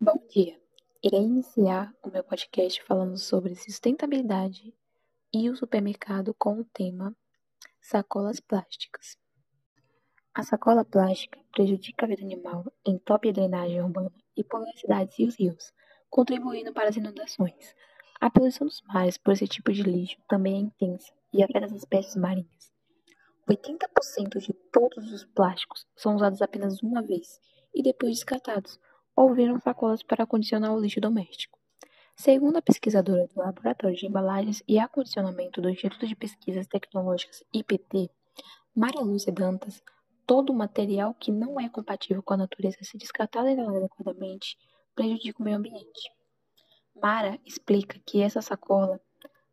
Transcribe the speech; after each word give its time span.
Bom 0.00 0.14
dia! 0.30 0.56
Irei 1.02 1.22
iniciar 1.22 1.92
o 2.04 2.08
meu 2.08 2.22
podcast 2.22 2.80
falando 2.84 3.18
sobre 3.18 3.56
sustentabilidade 3.56 4.72
e 5.34 5.50
o 5.50 5.56
supermercado 5.56 6.32
com 6.38 6.60
o 6.60 6.64
tema 6.66 7.16
sacolas 7.80 8.38
plásticas. 8.38 9.18
A 10.32 10.44
sacola 10.44 10.84
plástica 10.84 11.40
prejudica 11.50 12.06
a 12.06 12.08
vida 12.08 12.22
animal, 12.22 12.72
entope 12.86 13.28
a 13.28 13.32
drenagem 13.32 13.82
urbana 13.82 14.14
e 14.36 14.44
polui 14.44 14.70
as 14.70 14.78
cidades 14.78 15.18
e 15.18 15.24
os 15.24 15.34
rios, 15.34 15.72
contribuindo 16.08 16.72
para 16.72 16.90
as 16.90 16.96
inundações. 16.96 17.74
A 18.20 18.30
poluição 18.30 18.68
dos 18.68 18.80
mares 18.82 19.18
por 19.18 19.32
esse 19.32 19.48
tipo 19.48 19.72
de 19.72 19.82
lixo 19.82 20.16
também 20.28 20.54
é 20.54 20.58
intensa 20.58 21.12
e 21.32 21.42
afeta 21.42 21.66
as 21.66 21.72
espécies 21.72 22.14
marinhas. 22.14 22.72
80% 23.48 24.38
de 24.38 24.52
todos 24.70 25.12
os 25.12 25.24
plásticos 25.24 25.88
são 25.96 26.14
usados 26.14 26.40
apenas 26.40 26.80
uma 26.84 27.02
vez 27.02 27.40
e 27.74 27.82
depois 27.82 28.14
descartados, 28.14 28.78
ou 29.18 29.34
sacolas 29.58 30.00
para 30.00 30.22
acondicionar 30.22 30.72
o 30.72 30.78
lixo 30.78 31.00
doméstico. 31.00 31.58
Segundo 32.14 32.58
a 32.58 32.62
pesquisadora 32.62 33.26
do 33.26 33.40
Laboratório 33.40 33.96
de 33.96 34.06
Embalagens 34.06 34.62
e 34.68 34.78
Acondicionamento 34.78 35.60
do 35.60 35.68
Instituto 35.68 36.06
de 36.06 36.14
Pesquisas 36.14 36.68
Tecnológicas 36.68 37.42
IPT, 37.52 38.08
Maria 38.76 39.00
Lúcia 39.00 39.32
Dantas, 39.32 39.82
todo 40.24 40.54
material 40.54 41.14
que 41.14 41.32
não 41.32 41.58
é 41.58 41.68
compatível 41.68 42.22
com 42.22 42.34
a 42.34 42.36
natureza 42.36 42.78
se 42.82 42.96
descartado 42.96 43.48
inadequadamente 43.48 44.56
prejudica 44.94 45.42
o 45.42 45.44
meio 45.44 45.56
ambiente. 45.56 46.12
Mara 46.94 47.40
explica 47.44 47.98
que 48.06 48.22
essa 48.22 48.40
sacola, 48.40 49.00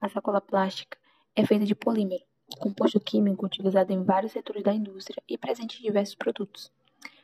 a 0.00 0.08
sacola 0.08 0.40
plástica, 0.40 0.98
é 1.36 1.46
feita 1.46 1.64
de 1.64 1.76
polímero, 1.76 2.24
composto 2.58 2.98
químico 2.98 3.46
utilizado 3.46 3.92
em 3.92 4.02
vários 4.02 4.32
setores 4.32 4.64
da 4.64 4.74
indústria 4.74 5.22
e 5.28 5.38
presente 5.38 5.78
em 5.78 5.82
diversos 5.82 6.16
produtos. 6.16 6.72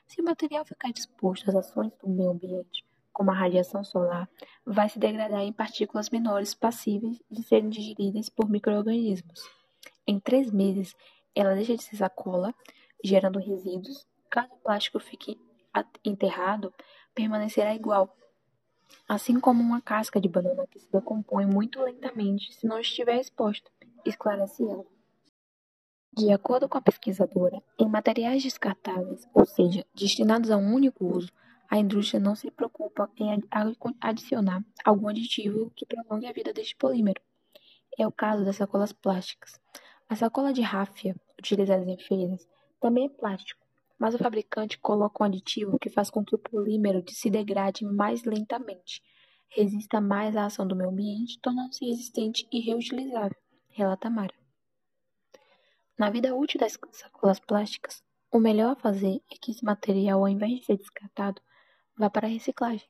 Se 0.08 0.22
o 0.22 0.24
material 0.24 0.64
ficar 0.64 0.88
exposto 0.88 1.50
às 1.50 1.54
ações 1.54 1.92
do 2.02 2.08
meio 2.08 2.30
ambiente, 2.30 2.82
como 3.12 3.30
a 3.30 3.34
radiação 3.34 3.84
solar, 3.84 4.26
vai 4.64 4.88
se 4.88 4.98
degradar 4.98 5.42
em 5.42 5.52
partículas 5.52 6.08
menores 6.08 6.54
passíveis 6.54 7.22
de 7.30 7.42
serem 7.42 7.68
digeridas 7.68 8.30
por 8.30 8.48
micro-organismos. 8.48 9.46
Em 10.06 10.18
três 10.18 10.50
meses, 10.50 10.96
ela 11.34 11.54
deixa 11.54 11.76
de 11.76 11.82
ser 11.82 11.96
sacola, 11.96 12.54
gerando 13.04 13.38
resíduos. 13.38 14.08
Caso 14.30 14.48
o 14.54 14.58
plástico 14.58 14.98
fique 14.98 15.38
enterrado, 16.02 16.72
permanecerá 17.14 17.74
igual, 17.74 18.16
assim 19.06 19.38
como 19.38 19.62
uma 19.62 19.82
casca 19.82 20.18
de 20.18 20.28
banana 20.28 20.66
que 20.68 20.78
se 20.78 20.90
decompõe 20.90 21.44
muito 21.44 21.82
lentamente 21.82 22.54
se 22.54 22.66
não 22.66 22.78
estiver 22.78 23.20
exposta, 23.20 23.70
esclarece 24.06 24.62
ela. 24.64 24.86
De 26.12 26.32
acordo 26.32 26.68
com 26.68 26.78
a 26.78 26.82
pesquisadora, 26.82 27.62
em 27.78 27.88
materiais 27.88 28.42
descartáveis, 28.42 29.28
ou 29.32 29.46
seja, 29.46 29.84
destinados 29.94 30.50
a 30.50 30.56
um 30.56 30.74
único 30.74 31.04
uso, 31.04 31.30
a 31.70 31.78
indústria 31.78 32.18
não 32.18 32.34
se 32.34 32.50
preocupa 32.50 33.10
em 33.16 33.42
adicionar 34.00 34.64
algum 34.84 35.08
aditivo 35.08 35.70
que 35.76 35.86
prolongue 35.86 36.26
a 36.26 36.32
vida 36.32 36.52
deste 36.52 36.74
polímero. 36.74 37.20
É 37.98 38.06
o 38.06 38.12
caso 38.12 38.44
das 38.44 38.56
sacolas 38.56 38.92
plásticas. 38.92 39.60
A 40.08 40.16
sacola 40.16 40.52
de 40.52 40.62
ráfia, 40.62 41.14
utilizada 41.38 41.84
em 41.84 41.98
feiras, 41.98 42.48
também 42.80 43.06
é 43.06 43.08
plástico, 43.08 43.66
mas 43.98 44.14
o 44.14 44.18
fabricante 44.18 44.78
coloca 44.78 45.22
um 45.22 45.26
aditivo 45.26 45.78
que 45.78 45.90
faz 45.90 46.08
com 46.08 46.24
que 46.24 46.34
o 46.34 46.38
polímero 46.38 47.04
se 47.08 47.28
degrade 47.28 47.84
mais 47.84 48.24
lentamente, 48.24 49.02
resista 49.48 50.00
mais 50.00 50.36
à 50.36 50.46
ação 50.46 50.66
do 50.66 50.74
meio 50.74 50.90
ambiente, 50.90 51.38
tornando-se 51.40 51.84
resistente 51.84 52.48
e 52.50 52.60
reutilizável, 52.60 53.36
relata 53.68 54.08
Mara. 54.08 54.47
Na 55.98 56.10
vida 56.10 56.32
útil 56.32 56.60
das 56.60 56.78
sacolas 56.92 57.40
plásticas, 57.40 58.04
o 58.30 58.38
melhor 58.38 58.70
a 58.70 58.80
fazer 58.80 59.20
é 59.32 59.34
que 59.34 59.50
esse 59.50 59.64
material, 59.64 60.20
ao 60.20 60.28
invés 60.28 60.60
de 60.60 60.64
ser 60.64 60.76
descartado, 60.76 61.42
vá 61.96 62.08
para 62.08 62.28
a 62.28 62.30
reciclagem. 62.30 62.88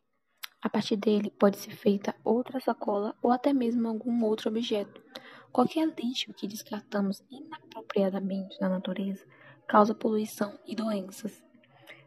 A 0.60 0.68
partir 0.68 0.96
dele 0.96 1.30
pode 1.30 1.56
ser 1.56 1.70
feita 1.70 2.14
outra 2.22 2.60
sacola 2.60 3.16
ou 3.22 3.32
até 3.32 3.50
mesmo 3.54 3.88
algum 3.88 4.22
outro 4.24 4.50
objeto. 4.50 5.02
Qualquer 5.50 5.88
lixo 5.98 6.34
que 6.34 6.46
descartamos 6.46 7.24
inapropriadamente 7.30 8.60
na 8.60 8.68
natureza 8.68 9.24
causa 9.66 9.94
poluição 9.94 10.58
e 10.66 10.76
doenças. 10.76 11.42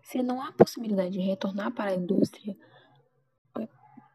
Se 0.03 0.21
não 0.21 0.39
há 0.39 0.51
possibilidade 0.51 1.13
de 1.13 1.19
retornar 1.19 1.71
para 1.71 1.89
a 1.89 1.95
indústria 1.95 2.55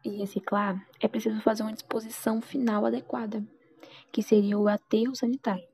e 0.05 0.09
reciclar, 0.19 0.87
é 1.01 1.07
preciso 1.09 1.41
fazer 1.41 1.63
uma 1.63 1.73
disposição 1.73 2.39
final 2.39 2.85
adequada, 2.85 3.45
que 4.09 4.23
seria 4.23 4.57
o 4.57 4.69
aterro 4.69 5.13
sanitário. 5.13 5.67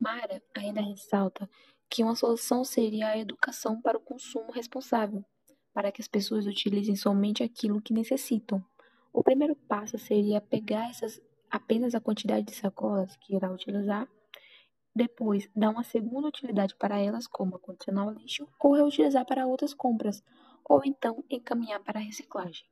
Mara 0.00 0.42
ainda 0.56 0.80
ressalta 0.80 1.48
que 1.90 2.02
uma 2.02 2.16
solução 2.16 2.64
seria 2.64 3.08
a 3.08 3.18
educação 3.18 3.82
para 3.82 3.98
o 3.98 4.00
consumo 4.00 4.50
responsável, 4.50 5.22
para 5.74 5.92
que 5.92 6.00
as 6.00 6.08
pessoas 6.08 6.46
utilizem 6.46 6.96
somente 6.96 7.42
aquilo 7.42 7.82
que 7.82 7.92
necessitam. 7.92 8.64
O 9.12 9.22
primeiro 9.22 9.54
passo 9.54 9.98
seria 9.98 10.40
pegar 10.40 10.88
essas, 10.88 11.20
apenas 11.50 11.94
a 11.94 12.00
quantidade 12.00 12.46
de 12.46 12.54
sacolas 12.54 13.14
que 13.16 13.34
irá 13.34 13.52
utilizar, 13.52 14.08
depois 14.94 15.50
dar 15.54 15.68
uma 15.68 15.84
segunda 15.84 16.28
utilidade 16.28 16.74
para 16.76 16.98
elas, 16.98 17.26
como 17.26 17.56
acondicionar 17.56 18.08
o 18.08 18.12
lixo, 18.12 18.48
ou 18.58 18.72
reutilizar 18.72 19.26
para 19.26 19.46
outras 19.46 19.74
compras, 19.74 20.24
ou 20.64 20.80
então 20.84 21.22
encaminhar 21.28 21.80
para 21.80 22.00
a 22.00 22.02
reciclagem. 22.02 22.64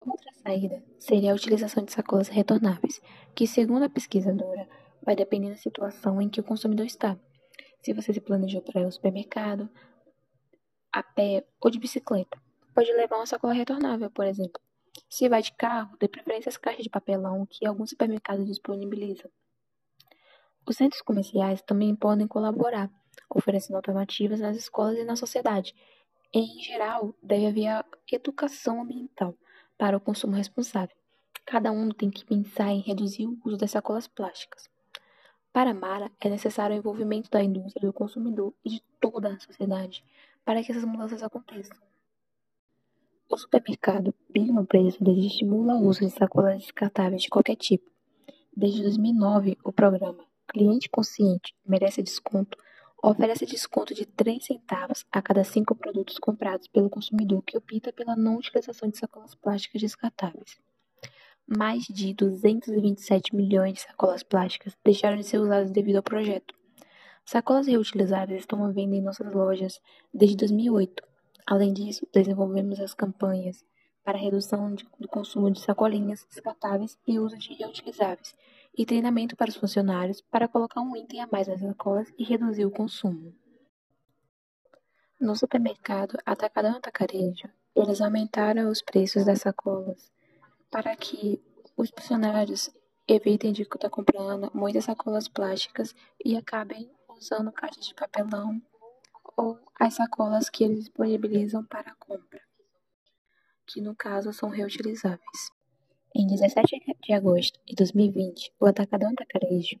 Outra 0.00 0.32
saída 0.34 0.84
seria 0.98 1.32
a 1.32 1.34
utilização 1.34 1.84
de 1.84 1.92
sacolas 1.92 2.28
retornáveis, 2.28 3.00
que, 3.34 3.46
segundo 3.46 3.84
a 3.84 3.88
pesquisadora, 3.88 4.68
vai 5.06 5.14
depender 5.14 5.50
da 5.50 5.56
situação 5.56 6.20
em 6.20 6.28
que 6.28 6.40
o 6.40 6.44
consumidor 6.44 6.84
está. 6.84 7.16
Se 7.80 7.92
você 7.92 8.12
se 8.12 8.20
planejou 8.20 8.60
para 8.60 8.80
ir 8.80 8.84
ao 8.84 8.90
supermercado, 8.90 9.70
a 10.92 11.02
pé 11.02 11.46
ou 11.60 11.70
de 11.70 11.78
bicicleta, 11.78 12.36
pode 12.74 12.92
levar 12.92 13.16
uma 13.16 13.26
sacola 13.26 13.52
retornável, 13.52 14.10
por 14.10 14.26
exemplo. 14.26 14.60
Se 15.08 15.28
vai 15.28 15.42
de 15.42 15.52
carro, 15.52 15.96
dê 16.00 16.08
preferência 16.08 16.48
às 16.48 16.56
caixas 16.56 16.82
de 16.82 16.90
papelão 16.90 17.46
que 17.46 17.64
alguns 17.64 17.90
supermercados 17.90 18.46
disponibilizam. 18.46 19.30
Os 20.68 20.76
centros 20.76 21.00
comerciais 21.02 21.62
também 21.62 21.94
podem 21.94 22.26
colaborar, 22.26 22.90
oferecendo 23.32 23.76
alternativas 23.76 24.40
nas 24.40 24.56
escolas 24.56 24.98
e 24.98 25.04
na 25.04 25.14
sociedade. 25.14 25.72
Em 26.34 26.60
geral, 26.60 27.14
deve 27.22 27.46
haver 27.46 27.84
educação 28.10 28.82
ambiental 28.82 29.38
para 29.78 29.96
o 29.96 30.00
consumo 30.00 30.34
responsável. 30.34 30.96
Cada 31.44 31.70
um 31.70 31.90
tem 31.90 32.10
que 32.10 32.24
pensar 32.24 32.72
em 32.72 32.80
reduzir 32.80 33.28
o 33.28 33.38
uso 33.44 33.56
das 33.56 33.70
sacolas 33.70 34.08
plásticas. 34.08 34.68
Para 35.56 35.72
Mara, 35.72 36.12
é 36.20 36.28
necessário 36.28 36.76
o 36.76 36.78
envolvimento 36.78 37.30
da 37.30 37.42
indústria, 37.42 37.88
do 37.88 37.92
consumidor 37.94 38.52
e 38.62 38.68
de 38.68 38.82
toda 39.00 39.30
a 39.30 39.40
sociedade 39.40 40.04
para 40.44 40.62
que 40.62 40.70
essas 40.70 40.84
mudanças 40.84 41.22
aconteçam. 41.22 41.74
O 43.26 43.38
supermercado 43.38 44.14
Big 44.28 44.52
no 44.52 44.66
Preço 44.66 45.02
desestimula 45.02 45.76
o 45.76 45.86
uso 45.88 46.00
de 46.00 46.10
sacolas 46.10 46.58
descartáveis 46.58 47.22
de 47.22 47.30
qualquer 47.30 47.56
tipo. 47.56 47.90
Desde 48.54 48.82
2009, 48.82 49.56
o 49.64 49.72
programa 49.72 50.22
Cliente 50.46 50.90
Consciente 50.90 51.54
Merece 51.66 52.02
Desconto 52.02 52.58
oferece 53.02 53.46
desconto 53.46 53.94
de 53.94 54.04
3 54.04 54.44
centavos 54.44 55.06
a 55.10 55.22
cada 55.22 55.42
5 55.42 55.74
produtos 55.74 56.18
comprados 56.18 56.68
pelo 56.68 56.90
consumidor 56.90 57.40
que 57.42 57.56
opta 57.56 57.90
pela 57.94 58.14
não 58.14 58.36
utilização 58.36 58.90
de 58.90 58.98
sacolas 58.98 59.34
plásticas 59.34 59.80
descartáveis 59.80 60.60
mais 61.46 61.84
de 61.84 62.12
227 62.12 63.34
milhões 63.34 63.74
de 63.74 63.80
sacolas 63.82 64.24
plásticas 64.24 64.76
deixaram 64.84 65.16
de 65.16 65.24
ser 65.24 65.38
usadas 65.38 65.70
devido 65.70 65.96
ao 65.96 66.02
projeto. 66.02 66.54
Sacolas 67.24 67.68
reutilizáveis 67.68 68.40
estão 68.40 68.64
à 68.64 68.70
venda 68.70 68.96
em 68.96 69.02
nossas 69.02 69.32
lojas 69.32 69.80
desde 70.12 70.36
2008. 70.38 71.02
Além 71.46 71.72
disso, 71.72 72.06
desenvolvemos 72.12 72.80
as 72.80 72.94
campanhas 72.94 73.64
para 74.04 74.18
redução 74.18 74.74
de, 74.74 74.84
do 74.98 75.08
consumo 75.08 75.50
de 75.50 75.60
sacolinhas 75.60 76.26
descartáveis 76.28 76.98
e 77.06 77.18
uso 77.18 77.36
de 77.36 77.54
reutilizáveis, 77.54 78.34
e 78.76 78.84
treinamento 78.84 79.36
para 79.36 79.48
os 79.48 79.56
funcionários 79.56 80.20
para 80.20 80.48
colocar 80.48 80.80
um 80.80 80.96
item 80.96 81.20
a 81.20 81.28
mais 81.30 81.48
nas 81.48 81.60
sacolas 81.60 82.12
e 82.18 82.24
reduzir 82.24 82.64
o 82.64 82.70
consumo. 82.70 83.32
No 85.20 85.34
supermercado 85.34 86.18
Atacadão 86.26 86.76
Atacarejo, 86.76 87.48
eles 87.74 88.00
aumentaram 88.00 88.68
os 88.68 88.82
preços 88.82 89.24
das 89.24 89.40
sacolas 89.40 90.10
para 90.76 90.94
que 90.94 91.42
os 91.74 91.88
funcionários 91.88 92.70
evitem 93.08 93.50
de 93.50 93.62
estar 93.62 93.88
comprando 93.88 94.50
muitas 94.52 94.84
sacolas 94.84 95.26
plásticas 95.26 95.94
e 96.22 96.36
acabem 96.36 96.90
usando 97.16 97.50
caixas 97.50 97.86
de 97.86 97.94
papelão 97.94 98.60
ou 99.38 99.58
as 99.80 99.94
sacolas 99.94 100.50
que 100.50 100.64
eles 100.64 100.80
disponibilizam 100.80 101.64
para 101.64 101.94
compra, 101.94 102.42
que 103.66 103.80
no 103.80 103.96
caso 103.96 104.34
são 104.34 104.50
reutilizáveis. 104.50 105.50
Em 106.14 106.26
17 106.26 106.78
de 107.02 107.12
agosto 107.14 107.58
de 107.64 107.74
2020, 107.74 108.52
o 108.60 108.66
Atacadão 108.66 109.12
Atacarejo 109.12 109.80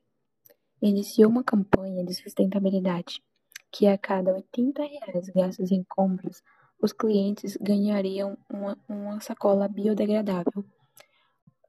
iniciou 0.80 1.30
uma 1.30 1.44
campanha 1.44 2.06
de 2.06 2.14
sustentabilidade 2.14 3.22
que 3.70 3.86
a 3.86 3.98
cada 3.98 4.32
80 4.32 4.82
reais 4.82 5.28
gastos 5.28 5.70
em 5.70 5.84
compras, 5.84 6.42
os 6.80 6.94
clientes 6.94 7.54
ganhariam 7.60 8.38
uma, 8.48 8.78
uma 8.88 9.20
sacola 9.20 9.68
biodegradável 9.68 10.64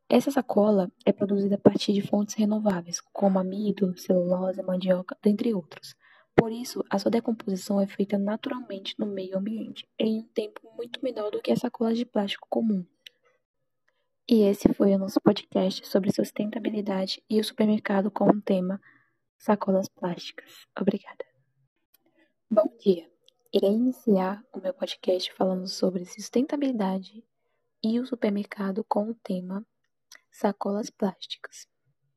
essa 0.09 0.31
sacola 0.31 0.89
é 1.05 1.11
produzida 1.11 1.55
a 1.55 1.59
partir 1.59 1.91
de 1.91 2.01
fontes 2.01 2.35
renováveis, 2.35 3.01
como 3.11 3.39
amido, 3.39 3.97
celulose, 3.97 4.63
mandioca, 4.63 5.17
dentre 5.21 5.53
outros. 5.53 5.95
Por 6.33 6.51
isso, 6.51 6.83
a 6.89 6.97
sua 6.97 7.11
decomposição 7.11 7.81
é 7.81 7.87
feita 7.87 8.17
naturalmente 8.17 8.95
no 8.97 9.05
meio 9.05 9.37
ambiente, 9.37 9.85
em 9.99 10.19
um 10.19 10.23
tempo 10.33 10.61
muito 10.77 11.03
menor 11.03 11.29
do 11.31 11.41
que 11.41 11.51
as 11.51 11.59
sacolas 11.59 11.97
de 11.97 12.05
plástico 12.05 12.47
comum. 12.49 12.85
E 14.29 14.43
esse 14.43 14.73
foi 14.73 14.93
o 14.93 14.97
nosso 14.97 15.19
podcast 15.19 15.85
sobre 15.87 16.13
sustentabilidade 16.13 17.21
e 17.29 17.39
o 17.39 17.43
supermercado 17.43 18.09
com 18.09 18.29
o 18.29 18.41
tema 18.41 18.79
sacolas 19.37 19.89
plásticas. 19.89 20.67
Obrigada. 20.79 21.25
Bom 22.49 22.69
dia. 22.79 23.09
Irei 23.53 23.71
iniciar 23.71 24.41
o 24.53 24.59
meu 24.59 24.73
podcast 24.73 25.33
falando 25.33 25.67
sobre 25.67 26.05
sustentabilidade 26.05 27.23
e 27.83 27.99
o 27.99 28.05
supermercado 28.05 28.85
com 28.87 29.09
o 29.09 29.15
tema 29.15 29.65
sacolas 30.37 30.89
plásticas. 30.91 31.67